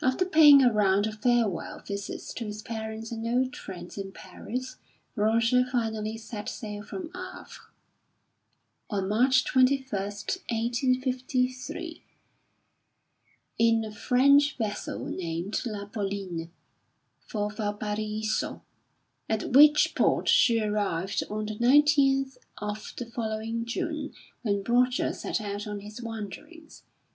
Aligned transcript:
After 0.00 0.24
paying 0.24 0.62
a 0.64 0.72
round 0.72 1.06
of 1.06 1.20
farewell 1.20 1.80
visits 1.80 2.32
to 2.32 2.46
his 2.46 2.62
parents 2.62 3.12
and 3.12 3.26
old 3.26 3.54
friends 3.54 3.98
in 3.98 4.10
Paris, 4.10 4.76
Roger 5.14 5.66
finally 5.70 6.16
set 6.16 6.48
sail 6.48 6.82
from 6.82 7.10
Havre, 7.12 7.58
on 8.88 9.06
March 9.06 9.44
21, 9.44 9.84
1853, 9.92 12.02
in 13.58 13.84
a 13.84 13.92
French 13.94 14.56
vessel 14.56 15.04
named 15.08 15.60
La 15.66 15.84
Pauline, 15.84 16.50
for 17.20 17.50
Valparaiso, 17.50 18.62
at 19.28 19.50
which 19.52 19.94
port 19.94 20.26
she 20.26 20.58
arrived 20.58 21.22
on 21.28 21.44
the 21.44 21.56
19th 21.58 22.38
of 22.56 22.94
the 22.96 23.04
following 23.04 23.66
June, 23.66 24.14
when 24.40 24.62
Roger 24.64 25.12
set 25.12 25.38
out 25.42 25.66
on 25.66 25.80
his 25.80 26.00
wanderings. 26.02 26.84